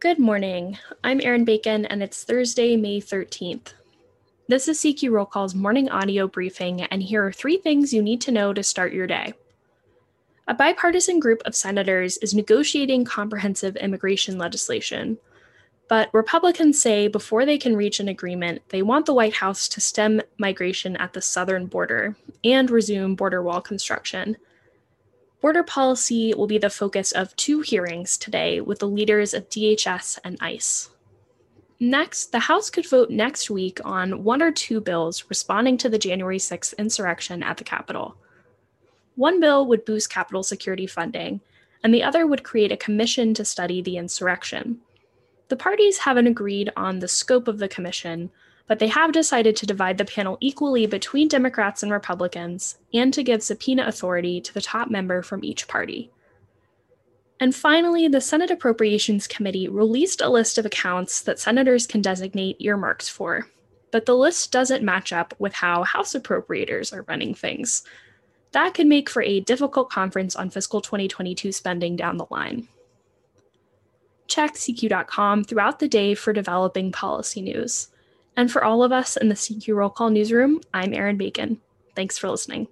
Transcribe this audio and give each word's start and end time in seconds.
Good 0.00 0.18
morning. 0.18 0.78
I'm 1.04 1.20
Erin 1.20 1.44
Bacon, 1.44 1.84
and 1.84 2.02
it's 2.02 2.24
Thursday, 2.24 2.74
May 2.74 3.02
13th. 3.02 3.74
This 4.48 4.66
is 4.66 4.78
CQ 4.78 5.10
Roll 5.10 5.26
Call's 5.26 5.54
morning 5.54 5.90
audio 5.90 6.26
briefing, 6.26 6.80
and 6.84 7.02
here 7.02 7.26
are 7.26 7.32
three 7.32 7.58
things 7.58 7.92
you 7.92 8.00
need 8.00 8.22
to 8.22 8.30
know 8.30 8.54
to 8.54 8.62
start 8.62 8.94
your 8.94 9.06
day. 9.06 9.34
A 10.48 10.54
bipartisan 10.54 11.20
group 11.20 11.42
of 11.44 11.54
senators 11.54 12.16
is 12.16 12.32
negotiating 12.32 13.04
comprehensive 13.04 13.76
immigration 13.76 14.38
legislation. 14.38 15.18
But 15.86 16.08
Republicans 16.14 16.80
say 16.80 17.06
before 17.06 17.44
they 17.44 17.58
can 17.58 17.76
reach 17.76 18.00
an 18.00 18.08
agreement, 18.08 18.62
they 18.70 18.80
want 18.80 19.04
the 19.04 19.12
White 19.12 19.34
House 19.34 19.68
to 19.68 19.82
stem 19.82 20.22
migration 20.38 20.96
at 20.96 21.12
the 21.12 21.20
southern 21.20 21.66
border 21.66 22.16
and 22.42 22.70
resume 22.70 23.16
border 23.16 23.42
wall 23.42 23.60
construction. 23.60 24.38
Border 25.40 25.62
policy 25.62 26.34
will 26.34 26.46
be 26.46 26.58
the 26.58 26.68
focus 26.68 27.12
of 27.12 27.34
two 27.36 27.60
hearings 27.60 28.18
today 28.18 28.60
with 28.60 28.80
the 28.80 28.88
leaders 28.88 29.32
of 29.32 29.48
DHS 29.48 30.18
and 30.22 30.36
ICE. 30.40 30.90
Next, 31.78 32.30
the 32.30 32.40
House 32.40 32.68
could 32.68 32.86
vote 32.86 33.08
next 33.08 33.48
week 33.48 33.80
on 33.82 34.22
one 34.22 34.42
or 34.42 34.52
two 34.52 34.82
bills 34.82 35.24
responding 35.30 35.78
to 35.78 35.88
the 35.88 35.98
January 35.98 36.36
6th 36.36 36.76
insurrection 36.76 37.42
at 37.42 37.56
the 37.56 37.64
Capitol. 37.64 38.16
One 39.16 39.40
bill 39.40 39.66
would 39.66 39.86
boost 39.86 40.10
Capitol 40.10 40.42
security 40.42 40.86
funding, 40.86 41.40
and 41.82 41.94
the 41.94 42.02
other 42.02 42.26
would 42.26 42.42
create 42.42 42.70
a 42.70 42.76
commission 42.76 43.32
to 43.32 43.44
study 43.46 43.80
the 43.80 43.96
insurrection. 43.96 44.80
The 45.48 45.56
parties 45.56 45.98
haven't 45.98 46.26
agreed 46.26 46.70
on 46.76 46.98
the 46.98 47.08
scope 47.08 47.48
of 47.48 47.58
the 47.58 47.68
commission, 47.68 48.30
but 48.70 48.78
they 48.78 48.86
have 48.86 49.10
decided 49.10 49.56
to 49.56 49.66
divide 49.66 49.98
the 49.98 50.04
panel 50.04 50.38
equally 50.40 50.86
between 50.86 51.26
Democrats 51.26 51.82
and 51.82 51.90
Republicans 51.90 52.78
and 52.94 53.12
to 53.12 53.24
give 53.24 53.42
subpoena 53.42 53.84
authority 53.84 54.40
to 54.40 54.54
the 54.54 54.60
top 54.60 54.88
member 54.88 55.22
from 55.22 55.42
each 55.42 55.66
party. 55.66 56.12
And 57.40 57.52
finally, 57.52 58.06
the 58.06 58.20
Senate 58.20 58.52
Appropriations 58.52 59.26
Committee 59.26 59.66
released 59.66 60.20
a 60.20 60.28
list 60.28 60.56
of 60.56 60.64
accounts 60.64 61.20
that 61.22 61.40
senators 61.40 61.84
can 61.84 62.00
designate 62.00 62.60
earmarks 62.60 63.08
for, 63.08 63.48
but 63.90 64.06
the 64.06 64.14
list 64.14 64.52
doesn't 64.52 64.84
match 64.84 65.12
up 65.12 65.34
with 65.40 65.54
how 65.54 65.82
House 65.82 66.12
appropriators 66.12 66.92
are 66.92 67.02
running 67.08 67.34
things. 67.34 67.82
That 68.52 68.74
could 68.74 68.86
make 68.86 69.10
for 69.10 69.22
a 69.22 69.40
difficult 69.40 69.90
conference 69.90 70.36
on 70.36 70.48
fiscal 70.48 70.80
2022 70.80 71.50
spending 71.50 71.96
down 71.96 72.18
the 72.18 72.26
line. 72.30 72.68
Check 74.28 74.54
CQ.com 74.54 75.42
throughout 75.42 75.80
the 75.80 75.88
day 75.88 76.14
for 76.14 76.32
developing 76.32 76.92
policy 76.92 77.42
news. 77.42 77.88
And 78.40 78.50
for 78.50 78.64
all 78.64 78.82
of 78.82 78.90
us 78.90 79.18
in 79.18 79.28
the 79.28 79.34
CQ 79.34 79.74
Roll 79.74 79.90
Call 79.90 80.08
newsroom, 80.08 80.62
I'm 80.72 80.94
Erin 80.94 81.18
Bacon. 81.18 81.60
Thanks 81.94 82.16
for 82.16 82.30
listening. 82.30 82.68